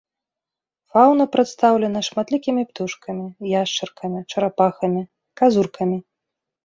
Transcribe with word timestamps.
Фаўна 0.93 1.23
прадстаўлена 1.35 1.99
шматлікімі 2.07 2.63
птушкамі, 2.69 3.25
яшчаркамі, 3.61 4.19
чарапахамі, 4.31 5.01
казуркамі. 5.43 5.97